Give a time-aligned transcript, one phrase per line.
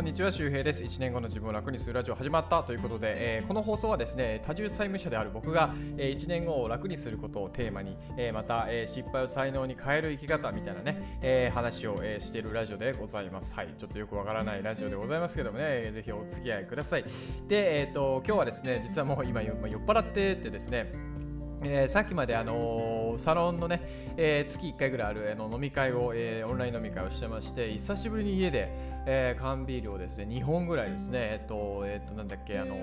[0.00, 0.82] こんにちは周平です。
[0.82, 13.54] 1年後の自分を楽にするラジオ始まったということで、えー、この放送はですね多重債務者である僕が、えー、1年後を楽にすることをテーマに、えー、また、えー、失敗を才能に変える生き方みたいなね、えー、話を、えー、しているラジオでございます。
[13.54, 17.04] はいちょっとよくわからないラジオでございますけどもねぜひお付き合いください。
[17.46, 21.10] でえっ、ー、と今日はですね実はもう今酔っ払っててですね
[21.62, 23.82] えー、さっきまで、あのー、サロンのね、
[24.16, 28.68] えー、月1回ぐらいあるあの飲み会を、えオンライン飲み会をしてまして久しぶりに家で、
[29.06, 32.76] え缶ビールをですね2本ぐらいですねえっとえっとなんだっけあの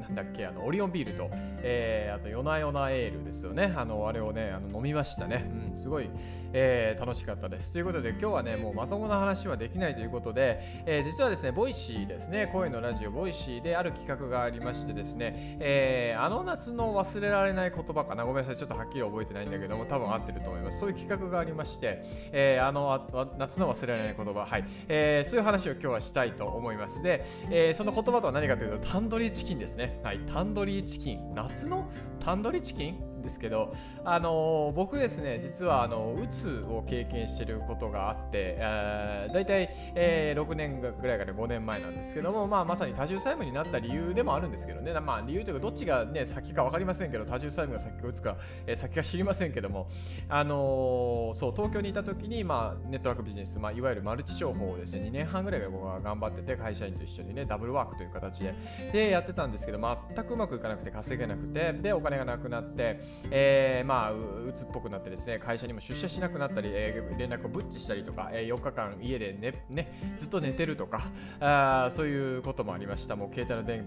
[0.00, 1.30] なんだっけあのオリオンビールと、
[1.62, 3.72] えあとヨナヨナエールですよね。
[3.76, 6.10] あのあれをねあの飲みましたね、うん、すごい、
[6.52, 7.72] え楽しかったです。
[7.72, 12.48] ということで今日はねもうまともな話はできないということで、え実はですね Voicy ですね。
[12.52, 18.24] 声のラジオ Voicy である企画がありましてですね、えあの夏の忘れられない言葉かな。
[18.24, 20.78] ごめんなさいちょっとはっきり覚えてないんだけどけども多分合ってると思います。
[20.78, 24.46] そういう企画がありまして、えー、あの夏の忘れられない言葉。
[24.46, 27.02] はい、えー、そういう話を今日はしたいと思います。
[27.02, 30.00] で、えー、その言葉とは何かというとタンドリーチキンですね。
[30.02, 30.20] はい。
[30.26, 31.34] タンドリーチキン。
[31.34, 31.88] 夏の
[32.18, 33.09] タンドリーチキン？
[33.22, 33.72] ですけど、
[34.04, 49.88] あの僕ですね実はあのうつを経験してることがあって、えー、大体、えー、6年ぐらいから5年前なんですけども、まあ、まさに多重債務になった理由でもあるんですけどね、まあ、理由というかどっちが、ね、先か分かりませんけど多重債務が先かうつか、え、先か知りませんけども、
[50.28, 58.54] あのそう東京にいた時に、まあ、ネットワークビジネス、まあ、いわゆるマルチ商法をですね2年半ぐらい僕は頑張ってて会社員と一緒にねダブルワークという形で
[58.92, 71.02] でやってたんですけど全くうまくいかなくて稼げなくてでお金がなくなって、えー、まあうつっぽくなってですね会社にも出社しなくなったり、えー、連絡をブッチしたりとか、えー、4日間家でね、ね、ずっと寝てるとか
[71.40, 73.16] あそういうこともありました。
[73.16, 73.86] もう携帯の電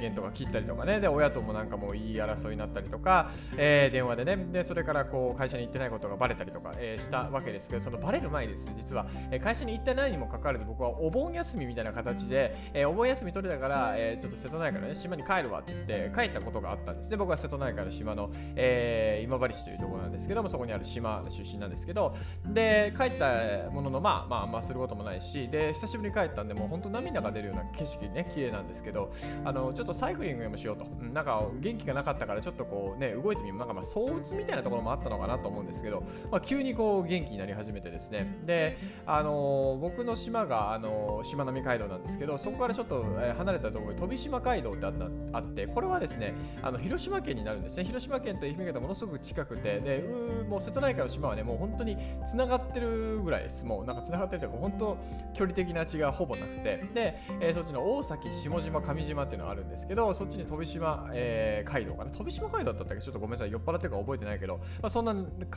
[0.00, 1.00] 源とか切ったりとかね。
[1.00, 4.36] で親ともなんかもう言い争いになったりとか、えー、電話でね。
[4.52, 18.30] でそれからこう会社に行ってないことがバレたりとか、えー、したわけですけどそのバレる前です実は、えー、会社に行ってないにもかかわらず僕はお盆休みみたいな形で、えー、お盆休み取れたから、えー、ちょっと瀬戸内海の、ね、島に帰るわって言って帰ったことがあったんですで僕は瀬戸内海の島の、
[18.60, 22.14] えー、今治市というところなんですけどもそこにある島出身なんですけど
[22.44, 29.12] で帰ったもののまあまあまあすることもないしで久しぶりに帰ったんでもう本当涙が出るような景色ね綺麗なんですけど
[29.44, 38.38] あのちょっとサイクリングでもしようと、うん、なんか元気がなかったからちょっとこうね動いてみるなんかまあ躁うつみたいなところもあったのかなと思うんですけど、まあ、急にこう元気になり始めてですね。
[38.44, 43.04] であの僕の島があのしまなみ海道なんですけどそこからちょっと
[43.36, 47.84] 離れたところに飛島街道ってあったあってこれはですねあの広島県になるんですね。
[47.84, 53.64] 広島県と愛媛県とものすごく近くてでうもう瀬戸内海の島はねもう本当につながってるぐらいです。
[53.64, 54.96] もうなんかつながってるというか本当
[55.34, 56.82] 距離的な違いはほぼなくて。
[56.94, 62.10] で、えー、そっちの大崎下島上島っていうのがあるんですけどそっちに飛島、えー、街道かな。
[62.10, 63.02] 飛島街道だったっけ？
[63.02, 63.52] ちょっとごめんなさい。
[63.52, 65.14] 酔っ払ってるか覚えてないけど、まあ、そんな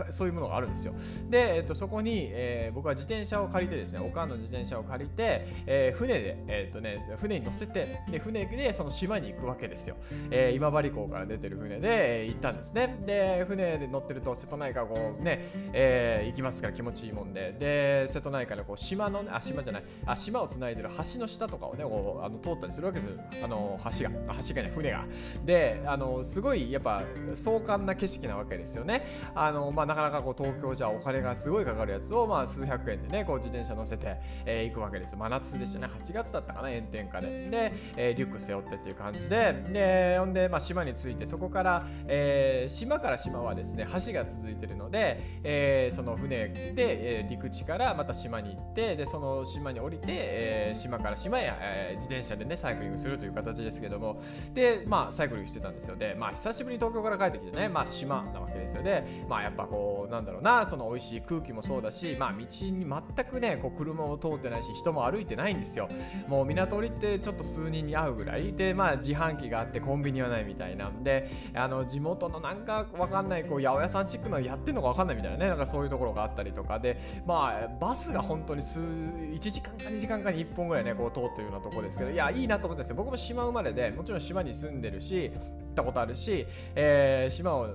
[0.09, 0.93] そういうものがあるんですよ。
[1.29, 9.95] で、えーと、そこに、えー、僕は自転車を借りてですねおかんの自転車を借りて、えー、船で、えーとね、船に乗せてで船でその島に行くわけですよ、
[10.29, 12.80] えー、今治港から出てる船で、えー、行ったんですね。
[12.87, 17.55] で船で乗ってると瀬戸内海こうね、えー、行きますから気持ちいいもんで。
[17.57, 19.83] で瀬戸内海のこう島の、ね、あ島じゃない。
[20.05, 23.19] あ島をつないでる橋の下とかをねこうあの通ったりするわけですよ。
[23.43, 24.11] あの橋が。
[24.47, 25.05] 橋がね船が。
[25.45, 27.03] であのすごいやっぱ
[27.35, 29.05] 壮観な景色なわけですよね。
[29.35, 35.87] あの、まあ、なかなかこう東京じゃお金がすごいかかるやつを、まあ、数百円でねこう自転車乗せて、えー、行くわけです真夏でしたね。
[35.87, 37.27] 8月だったかな炎天下で。
[37.49, 39.63] で、えー、リュック背負ってっていう感じで。
[39.69, 54.21] でほんで、まあ、島に着いてそこから、えー、島から島はですね橋が続いてるので、えー、その船で、えー、陸地からまた島に行ってでその島に降りて、えー、島から島へ、え、自転車でねサイクリングするという形ですけども
[54.53, 55.95] でまあサイクリングしてたんですよ。
[55.95, 62.49] でまあ久しぶりに東京から帰ってきてねまあ島なわけですよでまあやっぱこうなんだろうなその美味しい空気もそうだしまあ道に
[62.85, 65.89] 全くねこう車も通ってないし人も歩いてないんですよ。
[66.27, 68.53] もう港降りてちょっと数人に会うぐらい。
[68.53, 82.95] でまあ自販機があってコンビニはないみたいなんであの地元のなんなんかわかんないこう八百屋さんチックのやってんのかわかんないみたいなねなんかそういうところがあったりとかでまあバスが本当に数1時間か2時間かに1本ぐらいねこう通ってるようなとこですけどいやいいなと思ってですよ。
[82.95, 85.39] 僕も島生まれでもちろん島に住んでるし行
[85.71, 87.67] ったことあるし、えー、島を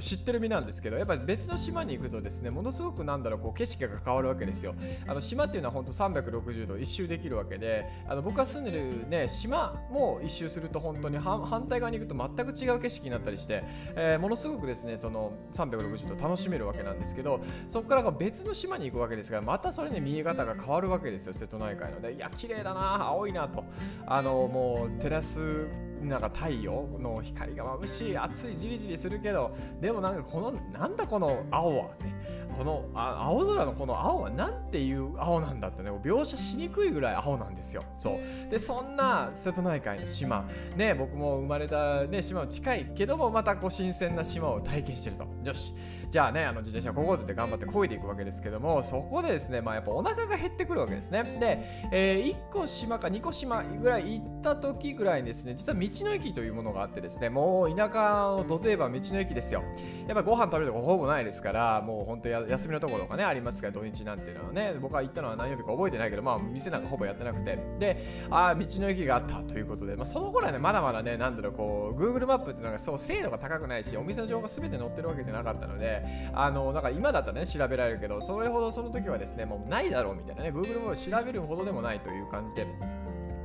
[0.00, 4.74] 知ってる身なんですけどやっぱり別の島に行くとですねものすごくなんだろうこう景色が変わるわけですよ。
[5.06, 22.00] あの島っていうのは本当360度一周できるわけであの僕が住んでるね島も一周すると本当に反対側に行くと全く違う景色になったりして、えー、ものすごくですねその360度楽しめるわけなんですけどそこから別の島に行くわけですからまたそれね見え方が変わるわけですよ瀬戸内海の。
[22.00, 23.64] でいや綺麗だな青いなと。
[24.06, 25.66] あのもうテラス
[26.02, 37.82] なんか太陽の光が眩しい暑いじりじりするけどでもなんかこのなんだこの青はねこのあ青空のこの青は何ていう青なんだってね描写しにくいぐらい青なんですよ。
[37.98, 38.50] そう。
[38.50, 40.44] でそんな瀬戸内海の島。
[40.76, 45.26] ね僕も生まれた、ね、島は近いけどもまたこう新鮮な島を体験してると。
[45.44, 45.74] よし。
[46.12, 51.22] じゃあねあの自転車ここで頑張って漕いでいくわけですけどもそこでですねまあやっぱお腹が減ってくるわけですね。
[51.40, 59.62] で、えー、1個島か2個島ぐらい行った時ぐらいにですね実は道の駅というものがあってですねもう田舎のど定番道の駅ですよ。
[60.06, 67.58] やっぱご飯食べるとこほぼないですからもう本当や休みのところとかねありますから土日なんていうのはね僕は行ったのは何曜日か覚えてないけどまあ店なんかほぼやってなくて。
[67.78, 76.01] でああ道の駅があったということで、まあ、その頃はねまだまだねなんだろうこう Google マップってなんかそう精度が高くないしお店の情報が全て載ってるわけじゃなかったので
[76.32, 82.66] あのなんか今だったらね調べられるけどそれほどその時はですねもうないだろうみたいなね Google も調べるほどでもないという感じで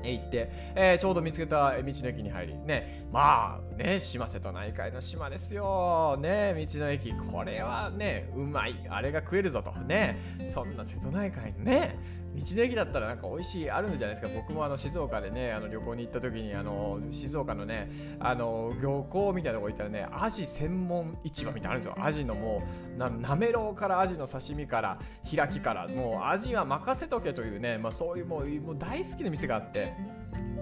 [0.03, 6.17] 行って、えー、ちょうど見つけた道の駅に入り、ね、まあね、島瀬戸内海の島ですよ。
[6.19, 9.71] ね、道の駅、これはね、うまい、あれが食えるぞと。
[9.71, 11.95] ね、そんな瀬戸内海のね、
[12.35, 14.33] 道の駅だったらなんか美味しいあるんじゃないですか。
[14.35, 22.05] 僕もあの静岡でね、あの旅行に行った時に、あの静岡のね、あの漁港みたいなとこ行ったらね、アジ専門市場みたいなのあるんですよ。
[22.05, 22.63] アジのも
[22.95, 29.93] う、ななめろうからアジの刺身から、開きから、もうアジは任せとけというね、まあそういうもうもう大好きな店があって、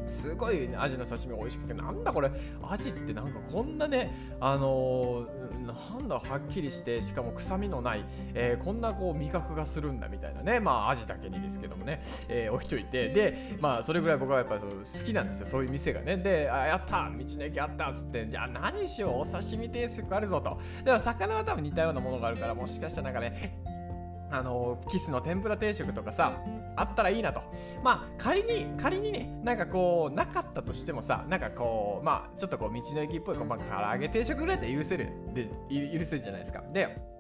[0.07, 2.31] すごい、ね、アジの刺身美味しくてなんだこれ
[2.63, 16.17] アジってなんかこんなねあのー、なんだはっきりしてしかも臭みのない、えー、こんなこう味覚がするんだみたいなねまあアジだけにですけどもね、えー、置いといてでまあそれぐらい僕はやっぱり好きなんですよそういう店がね。
[16.17, 20.59] であやった道の駅あったっつってじゃあ何しようお刺身定食あるぞと。
[20.83, 23.64] でも魚は多分似たようなものがあるからもしかしたらなんかね
[24.37, 26.41] あのキスの天ぷら定食とかさ
[26.75, 27.41] あったらいいなと。
[27.83, 35.09] まあ仮に仮にねなんかこうなかったとしてもさなんかこうまあちょっとこう道の駅っぽいこう、まあ、唐揚げ定食ぐらいで許せる。
[35.33, 36.63] で許せるじゃないですか。
[36.73, 37.14] で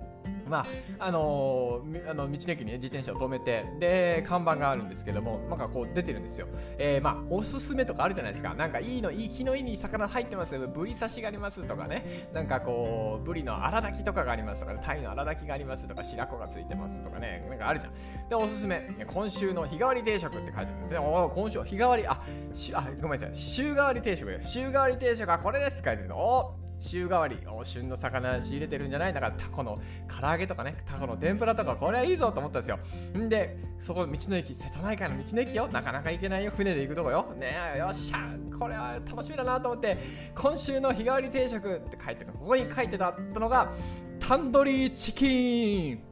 [0.49, 0.65] まあ
[0.99, 8.53] あのー、あの道の駅に、ね、自転車を止めてで看板があるんですけどもなんかこう出てるんですよ、えー、まあおすすめとかあるじゃないですか。
[8.53, 10.67] なんかいいのいい気のいい魚入ってますよ。
[10.67, 12.29] ブリ刺しがありますとかね。
[12.33, 17.45] なんかこうブリの荒炊きとかがありますとか、ね、タイの荒炊きがありますとか白子がついてますとかね。
[17.49, 17.93] なんかあるじゃん。
[18.29, 18.87] でおすすめ。
[19.05, 22.07] 今週の日替わり定食って書いてあるんですよ今週日替わり。
[22.07, 22.21] あ
[22.53, 23.35] しあごめんなさい。
[23.35, 29.13] 週替わり定食週替わり定食はこれですって書いてるのお週替わりお旬の魚仕入れてるんじゃない？
[29.13, 32.79] だからタコの唐揚げとかねタコの天ぷらとかこれはいいぞと思ったんですよ。
[33.17, 35.67] んでそこ道の駅瀬戸内海の道の駅よ。
[35.71, 36.51] なかなか行けないよ。
[36.55, 37.33] 船で行くとこよ。
[37.37, 39.97] ねえよっしゃこれは楽しみだなと思って
[40.35, 43.71] 今週の日替わり定食って書いてここに書いてたのが
[44.19, 46.03] タンドリーチキン。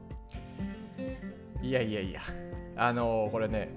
[1.62, 2.20] いやいやいや。
[2.76, 3.70] あのー、これね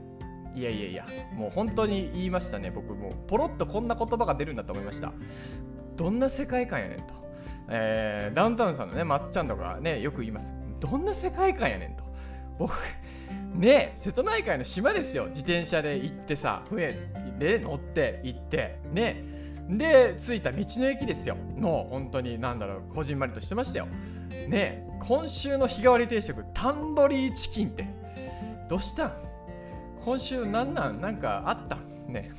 [0.55, 1.05] いやいやいや。
[1.35, 2.93] もう本当に言いましたね僕。
[2.93, 5.13] もポロッとこんな言葉が出るんだと思いました
[5.97, 7.13] どんな世界観やねんと、
[7.67, 10.53] えー、ダウンタウンさんのねまっちゃんとかねよく言います。
[10.79, 12.03] どんな世界観やねんと。
[12.59, 12.73] 僕
[13.53, 15.25] ね瀬戸内海の島ですよ。
[15.27, 16.93] 自転車で行ってさ船
[17.39, 19.23] で乗って行ってね。
[19.69, 21.35] で着いた道の駅ですよ。
[21.35, 23.87] もう本当になんだろうこじんまりとしてましたよ。
[24.47, 27.85] ね今週の日替わり定食タンドリーチキンって。
[28.69, 29.13] どうしたん？
[30.03, 31.01] 今週なんなん？
[31.01, 32.13] なんかあったん？
[32.13, 32.31] ね。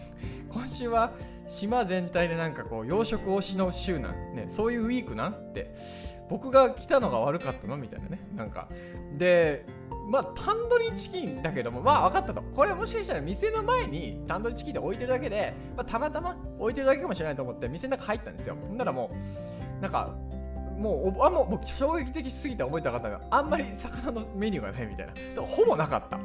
[0.48, 1.12] 今週は
[1.48, 5.74] 島全体でなんかこう養殖推しの週なんねそういうウィークなんって
[6.28, 8.20] 僕が来たのが悪かったのみたいなね。
[8.36, 8.68] なんか
[9.14, 9.64] で
[10.10, 12.42] まあタンドリーチキンだけどもまあ分かったと。
[12.42, 18.56] これもしかしたら店の前にタンドリーチキンで置いてるだけで、まあ、たまたま置いてるだけかもしれないと思って店の中入ったんですよ。
[18.68, 19.10] ほんならも
[19.78, 20.14] うなんか
[20.78, 25.12] もうあもう衝撃的すぎて覚えてなかったがあんまり魚のメニューがないみたいな。
[25.42, 26.20] ほぼなかった。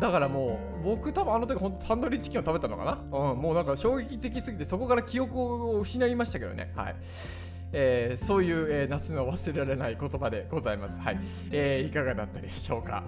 [0.00, 6.72] だからもう僕多分あの時ほんとタンドリーチキンを食べたのかな、うん、もうなんか衝撃的すぎてそこから記憶を失いましたけどね。
[6.74, 6.96] はい。
[7.74, 11.00] えー、そういう、えー、夏の忘れられない言葉でございます。
[11.00, 11.18] はい、
[11.50, 13.02] えー、いかがだったでしょうか？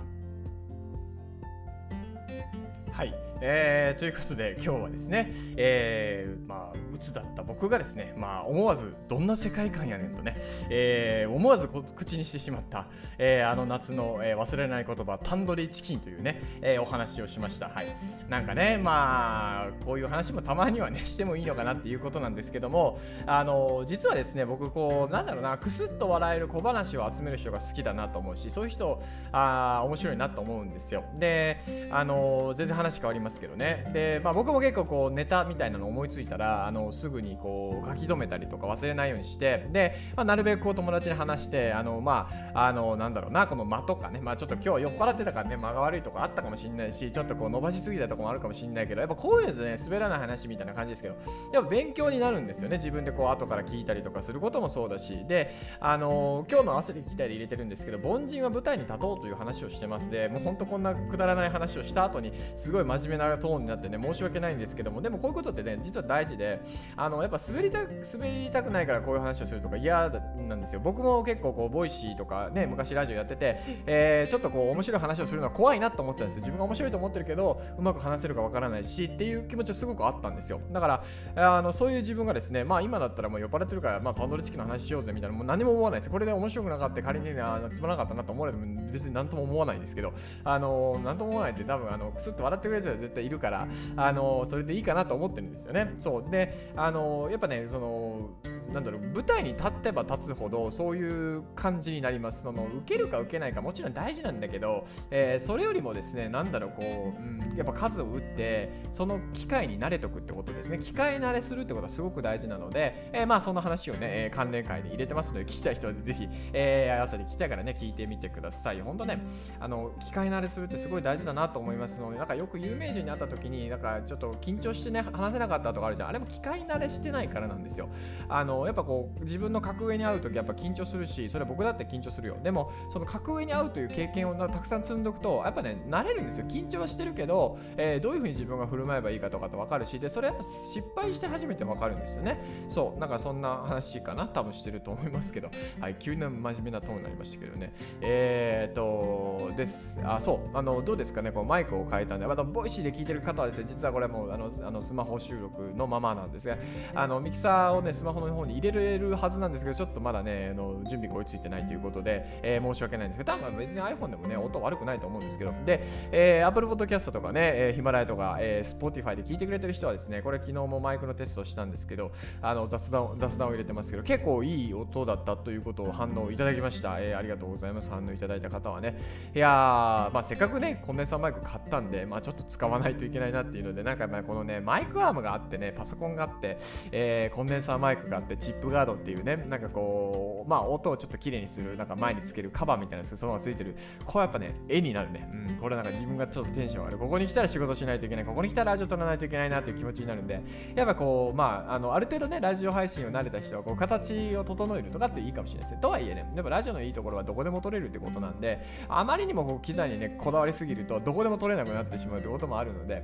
[2.91, 3.15] はい、
[3.47, 12.87] えー、ということで今日はですね、えー、まあ鬱だった僕がですね、まあ、思わずどんな世界観やねんとね、えー、思わず口にしてしまった、
[13.19, 17.69] えー、あの夏の、えー、忘れない言葉タンドリーチキンというね、えー、お話をしました。
[17.69, 17.87] はい、
[18.31, 31.05] なんかねまあこういう話もたまにはね してもいいのかなっていうことなんですけどもあの実はですね僕こうなんだろうなくすっと笑える小話を集める人が好きだなと思うしそういう人あ面白いなと思うんですよ。
[31.19, 31.61] で
[31.91, 33.91] あの全然話変わりますけどね。
[33.93, 51.17] で、まあ、僕も結構こうネタみたいなの思いついたらあのすぐにこう書き留めたりとか忘れないようにしてで、まあ、なるべくこう友達に話してあのまああのなんだろうなこの間とかね、まあ、ちょっと今日酔っ払ってたからね間が悪いとこあったかもしれないしちょっとこう伸ばしすぎたとこもあるかもしれないけどやっぱこういうのね滑らない話みたいな感じですけど
[51.53, 55.25] やっぱ勉強になるんですよね自分でこう後から聞いたりとかすることもそうだし。
[55.27, 60.11] であの今日の汗で聞きたいで入れてるんですけど凡人は舞台に立とうという話をしてます。
[60.11, 66.61] でもうほんとこんなくだらない話をした後にすごい真面目なトーンになってね申し訳ないんですけどもでもこういうことってね実は大事で
[66.97, 70.11] あのやっぱ滑りた滑りたくないからこういう話をするとか嫌
[70.49, 70.81] なんですよ。
[70.81, 76.41] 僕も結構こう Voicy とかね昔ラジオやってて、えー、ちょっとこう面白い話をするのは怖いなと思ってたんですよ。
[76.41, 80.61] 自分が面白いと思ってるけどうまく話せるかわからないしっていう気持ちはすごくあったんですよ。
[80.73, 81.03] だか
[81.35, 86.11] らあのそういう自分がですねまあ今だったらもう酔っ払ってるからまあタンドリチキンの話しようぜみたいなもう何も思わないです。
[86.11, 90.13] これで面白くなかった仮にあつまらなかったなと思われても別に何とも思わないんですけど
[90.45, 95.95] あの何とも思わないって多分あのクスッと笑ってくれる人は絶対いるからあのそれでいいかなと思ってるんですよね。
[95.99, 96.31] そう。
[96.31, 98.31] であのやっぱねその
[98.73, 102.43] なんだろう舞台に立ってば立つほどそういう感じになります。
[102.43, 110.79] その受けるか受けないかもちろん大事なんだけど、えー、それよりもですねなんだろうこう、うん、やっぱ数を打ってその機会に慣れとくってことですね。
[110.79, 118.81] 機械慣れするってことはすごく大事なので、えー、まあその話をね、えー、関連会に入れてますので聞きたい人はぜひ、えー、朝で聞きたいからね聞いてみてください。
[118.81, 119.21] 本当ね
[119.61, 126.09] あの機械慣れするってすごい大事だなと思いますのでなんかよく有名人に会った時になんかちょっと緊張してね話せなかったとかあるじゃん。
[126.09, 127.89] あれも機械慣れしてないからなんですよ。
[128.29, 132.37] あのやっぱこう自分の格上に会う時やっぱ緊張するしそれは僕だって緊張するよ。
[132.43, 136.47] でもその格上に会うという経験をたくさん積んどくとやっぱね慣れるんですよ。
[136.47, 142.43] 緊張はしてるけど、えー、どういうふうに自分が振る舞えばいいかとかって分かるしでそれやっぱ失敗して初めて分かるんですよね。
[142.69, 144.29] そうなんかそんな話かな。
[144.29, 145.51] 多分してると思いますけど。
[145.81, 147.73] はい急な真面目なトーンになりましたけどね。
[148.01, 150.01] えー、っとです。
[150.05, 150.57] あそう。
[150.57, 151.33] あのどうですかね。
[151.33, 152.27] こうマイクを変えたんで。
[152.27, 156.57] また Voicy で聞いてる方はですね実はこれもうあのあのスマホ収録のままなんですが。
[156.95, 177.91] あのミキサーをねスマホの方に入れれるはずなんですけどちょっとまだねあの準備が追いついてないということで、えー、申し訳ないんですけど多分別に iPhone でもね音悪くないと思うんですけどで、えー、Apple Podcast とかね、えー、ヒマラヤとか、えー、Spotify で聞いてくれてる人はですねこれ昨日もマイクのテストしたんですけどあの雑談雑談を入れてますけど結構いい音だったということを反応いただきました、えー、ありがとうございます。
[177.91, 178.97] 反応いただいた方はね。
[179.35, 186.59] いやまあせっかくねコンデンサーマイク買ったんでまあちょっと使わないといけないなっていうのでなんかまあこのねマイクアームがあってねパソコンがあって、
[186.93, 193.75] えー、コンデンサーマイクがあってチップガードっていうねなんかこうまあ音をちょっと綺麗にするなんか前につけるカバーみたいなそのままついてる。
[194.05, 195.29] こうやっぱね絵になるね。
[195.33, 196.99] うんこれなんか自分がちょっとテンション上がる。
[196.99, 198.25] ここに来たら仕事しないといけない。
[198.25, 200.43] ここに来たらラジオ撮らないといけないなっていう気持ちになるんで。
[200.75, 205.79] やっぱこうまああのある程度ねラジオ配信を慣れた人はこう形を整えるとかっていいかもしれないですね。
[205.81, 213.03] とはいえねやっぱラジオのいいところはどこでも撮れるってことなんであまりにもこう機材にねこだわりすぎるとどこでも撮れなくなってしまうってこともあるので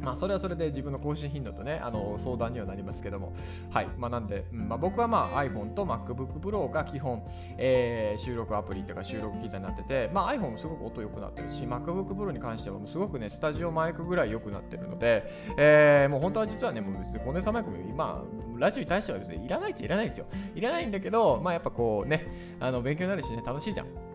[0.00, 3.32] まあ、それはそれで自分の更新頻度とね、あの相談にはなりますけども、
[3.70, 3.88] はい。
[3.98, 7.22] まあ、なんで、うんまあ、僕はまあ iPhone と MacBook Pro が基本、
[7.58, 15.26] えー、収録アプリとか収録機材になってて、まあ、iPhone もすごく音良くなってるし、MacBook Pro に関してはすごくね、スタジオマイクぐらい良くなってるので、
[15.58, 18.24] えー、もう本当は実はね、もう別にコンデンサーマイクも今、
[18.56, 20.26] ラジオに対しては別にいらないっちゃいらないですよ。
[20.54, 22.26] いらないんだけど、まあやっぱこうね、
[22.58, 24.09] あの勉強になるしね、楽しいじゃん。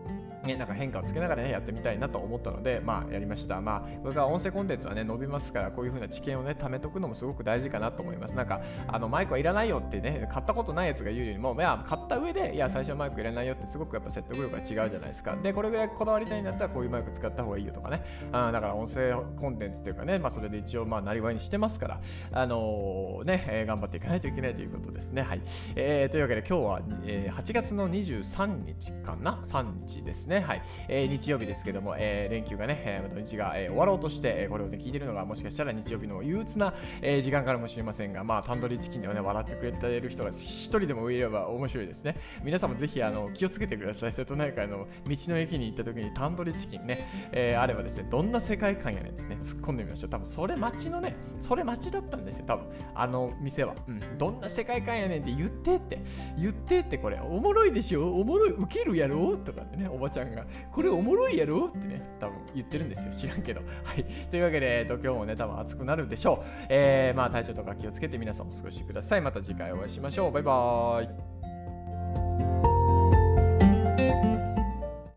[0.46, 3.60] ね、なんか変化をつけながらね、やってみたいなと思ったので、まあ、やりました。
[3.60, 8.36] まあ、これから音声コンテンツはね、伸びますから、こういう風な知見をね、貯めとくのもすごく大事かなと思います。
[8.36, 15.36] なんか、あの、マイクはいらないよってね、買ったことないやつが言うよりも、いや、買った上で、いや、最初はマイクいらないよってすごくやっぱ説得力が違うじゃないですか。
[15.36, 18.04] で、これぐらいこだわりたいんだったら、こういうマイク使った方がいいよとかね。
[18.32, 22.00] あだから、音声コンテンツっていうかね、まあ、それで一応、まあ、なりわいにしてますから、
[22.32, 25.22] あのー、ね、えー、頑張っていかないといけないということですね。
[25.22, 25.40] はい。
[25.74, 30.35] えー、というわけで、今日は、えー、8月の23日かな ?3 日ですね。
[30.40, 30.62] はい。
[30.88, 42.16] えー日曜日ですけども、えー、連休がね、えー、土日が、えー、終わろうとして、えー、これを、ね、聞いてるのがもしかしたら日曜日の憂鬱な、えー、時間からもしれませんが、まあ、タンドリーチキンではね、笑ってくれてる人が一人でもいれば面白いですね。
[42.42, 44.12] 皆さんもぜひあの気をつけてください。
[44.12, 50.10] 瀬戸内海の道の駅に行った時にタンドリーチキンね、えー、あればですね、どんな世界観やねんってね、突っ込んでみましょう。
[50.10, 53.74] 多分それ街のね、それ街だったんですよ、多分あの店は。
[53.86, 56.00] うん、どんな世界観やねんって言ってって、
[56.38, 58.12] 言ってってこれ、おもろいでしょ？
[58.12, 59.36] おもろい、ウケるやろ？
[59.36, 63.12] とかってね、おばちゃんんが、これおもろいやろってね、多分言ってるんですよ。
[63.12, 63.60] 知らんけど。
[63.84, 64.04] はい。
[64.30, 66.46] というわけで、えっと、今日もね、多分暑くなるでしょう。
[66.68, 69.20] えー、まあ、体調とか気をつけて皆さんお過ごしください。
[69.20, 70.32] また次回お会いしましょう。
[70.32, 72.65] バイバーイ。